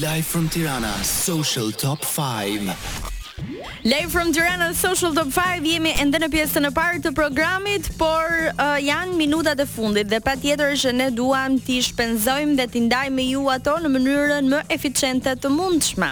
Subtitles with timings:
[0.00, 3.05] Live from Tirana, Social Top 5.
[3.84, 8.32] Live from Tirana Social Top 5 jemi ende në pjesën e parë të programit, por
[8.48, 13.26] uh, janë minutat e fundit dhe patjetër që ne duam t'i shpenzojmë dhe t'i ndajmë
[13.30, 16.10] ju ato në mënyrën më eficiente të mundshme.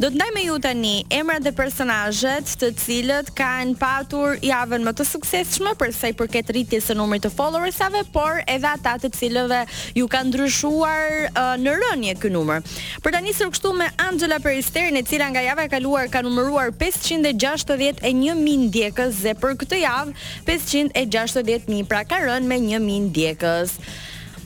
[0.00, 5.06] Do të ndajmë ju tani emrat e personazhet të cilët kanë patur javën më të
[5.10, 9.60] suksesshme për sa i përket rritjes së numrit të followersave, por edhe ata të cilëve
[9.98, 12.64] ju kanë ndryshuar uh, në rënje ky numër.
[13.04, 16.51] Për ta nisur këtu me Angela Peristerin, e cila nga java e kaluar ka numëruar
[16.52, 20.12] ofruar 561.000 ndjekës dhe për këtë javë
[20.48, 23.76] 560.000, pra ka rënë me 1.000 ndjekës.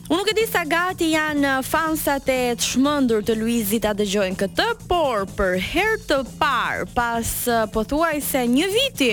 [0.07, 4.39] Unë nuk e di sa gati janë fansat e të shmëndur të Luizit a dëgjojnë
[4.39, 7.83] këtë, por për herë të parë, pas uh, po
[8.23, 9.13] se një viti,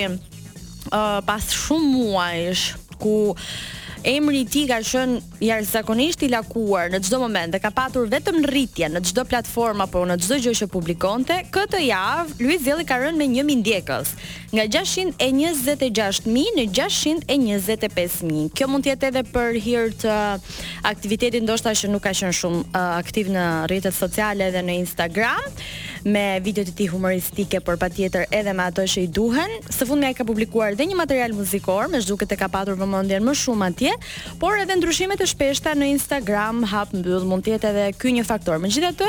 [0.94, 2.68] uh, pas shumë muajsh,
[3.02, 3.34] ku
[4.04, 5.14] Emri i tij ka qenë
[5.48, 10.02] jashtëzakonisht i lakuar në çdo moment dhe ka patur vetëm rritje në çdo platformë apo
[10.10, 11.38] në çdo gjë që publikonte.
[11.52, 14.12] Këtë javë Luiz Zieli ka rënë me 1000 ndjekës,
[14.52, 18.52] nga 626000 në 625000.
[18.52, 20.18] Kjo mund të jetë edhe për hir të
[20.92, 25.40] aktivitetit ndoshta që nuk ka qenë shumë uh, aktiv në rrjetet sociale dhe në Instagram
[26.04, 29.48] me videot e tij humoristike, por patjetër edhe me ato që i duhen.
[29.72, 33.22] Së fundmi ai ka publikuar edhe një material muzikor, më duket e ka patur vëmendjen
[33.24, 33.94] më shumë atje,
[34.38, 38.24] por edhe ndryshimet e shpeshta në Instagram hap mbyll, mund të jetë edhe ky një
[38.28, 38.58] faktor.
[38.62, 39.08] Megjithatë,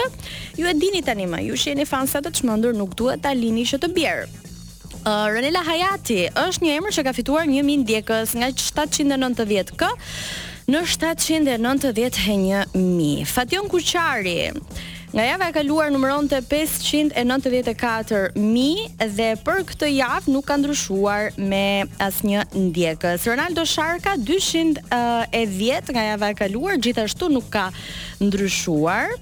[0.59, 3.33] ju e dini tani më, ju që jeni fan sa të çmendur nuk duhet ta
[3.35, 4.27] lini që të bjerë.
[5.05, 9.91] Uh, Ronela Hayati është një emër që ka fituar 1000 djegës nga 790k
[10.71, 13.21] në 791000.
[13.29, 14.47] Fatjon Kuçari
[15.15, 22.41] Nga java e kaluar numëronte 594.000 dhe për këtë javë nuk ka ndryshuar me asnjë
[22.59, 23.23] ndjekës.
[23.29, 24.83] Ronaldo Sharka 210
[25.95, 27.69] nga java e kaluar gjithashtu nuk ka
[28.19, 29.15] ndryshuar.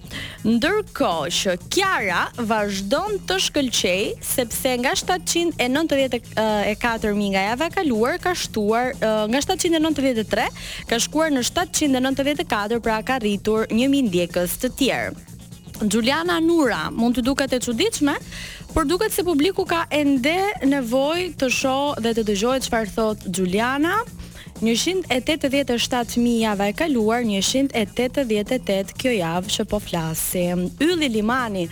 [0.47, 8.86] Ndërkohë që Kiara vazhdon të shkëlqej sepse nga 794.000 nga java e kaluar ka shtuar
[8.98, 10.49] nga 793
[10.89, 15.11] ka shkuar në 794, pra ka rritur 1000 ndjekës të tjerë.
[15.82, 18.14] Giuliana Nura mund të duket e çuditshme,
[18.73, 20.36] por duket se publiku ka ende
[20.73, 23.98] nevojë të shohë dhe të dëgjojë çfarë thot Giuliana.
[24.61, 30.67] 187.000 java e kaluar, 188 kjo javë që po flasim.
[30.81, 31.65] Ylli Limani,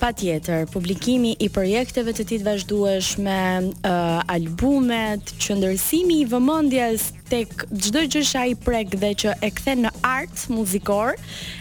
[0.00, 7.06] pa tjetër, publikimi i projekteve të ti të vazhduesh me uh, albumet, qëndërsimi i vëmëndjes
[7.30, 11.14] tek gjdo gjësha i prek dhe që e kthe në art muzikor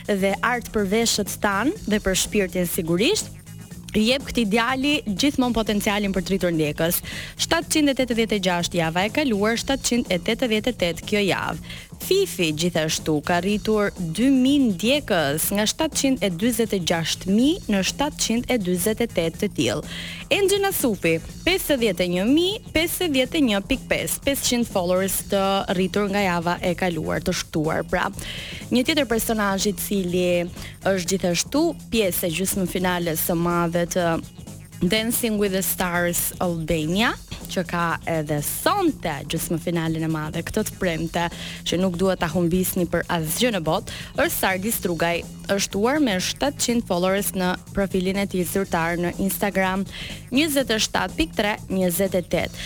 [0.09, 3.31] dhe art për veshët tanë dhe për shpirtin sigurisht,
[4.01, 7.01] jep këtij djali gjithmonë potencialin për të rritur ndjekës.
[7.45, 11.73] 786 java e kaluar 788 kjo javë.
[11.99, 19.81] Fifi gjithashtu ka rritur 2000 djekës nga 726.000 në 728 të tjil.
[20.33, 21.15] Enxhena në supi,
[21.45, 25.43] 51.000, 51.5, 500 followers të
[25.77, 27.83] rritur nga java e kaluar të shtuar.
[27.93, 28.07] Pra,
[28.73, 30.27] një tjetër personajit cili
[30.89, 34.11] është gjithashtu pjesë e gjusë në finale së madhe të
[34.83, 37.13] Dancing with the Stars Albania
[37.51, 41.23] që ka edhe sonte gjithë më finalin e madhe këtë të premte
[41.67, 45.15] që nuk duhet të humbisni për asgjë në bot, është Sardi Strugaj
[45.57, 49.83] është uar me 700 followers në profilin e ti zyrtar në Instagram
[50.31, 52.61] 27.3 28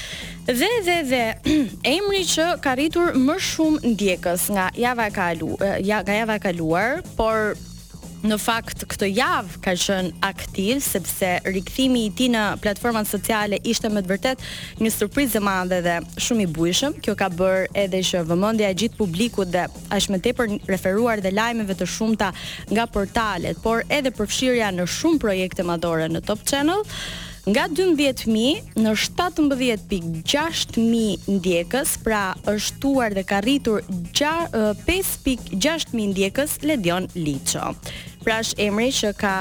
[0.48, 1.24] Dhe dhe dhe
[1.96, 7.58] emri që ka rritur më shumë ndjekës nga java kalu, eh, nga java kaluar, por
[8.25, 13.91] në fakt këtë javë ka qenë aktiv sepse rikthimi i tij në platformat sociale ishte
[13.94, 14.45] me të vërtet
[14.81, 16.97] një surprizë e madhe dhe shumë i bujshëm.
[17.03, 21.33] Kjo ka bërë edhe që vëmendja e gjithë publikut dhe as më tepër referuar dhe
[21.35, 22.31] lajmeve të shumta
[22.73, 26.81] nga portalet, por edhe përfshirja në shumë projekte madhore në Top Channel.
[26.88, 37.06] Uh, nga 12.000 në 17.6.000 ndjekës, pra është tuar dhe ka rritur 5.6.000 ndjekës Ledion
[37.16, 37.66] Licho.
[38.25, 39.34] Pra është emri që ka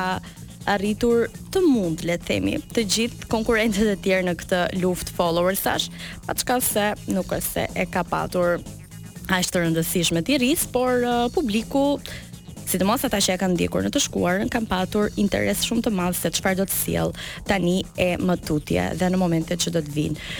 [0.70, 1.18] arritur
[1.54, 5.86] të mund, le të themi, të gjithë konkurrentët e tjerë në këtë luftë followersash,
[6.26, 8.50] pa çka se nuk është se e ka patur
[9.30, 11.84] aq të rëndësishme të ris, por uh, publiku
[12.66, 16.18] Sidomos ata që e kanë ndjekur në të shkuarën kanë patur interes shumë të madh
[16.18, 17.14] se çfarë do të sjell
[17.46, 20.30] tani e mtutje dhe në momentet që do të vinë.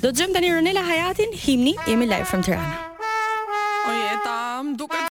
[0.00, 2.80] Do të gjem tani Ronela Hajatin, himni, jemi live from Tirana.
[3.92, 5.02] Oje, tam, duke